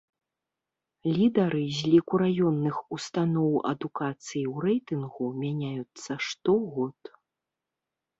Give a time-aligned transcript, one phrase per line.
[1.17, 6.99] Лідары з ліку раённых устаноў адукацыі ў рэйтынгу мяняюцца штогод.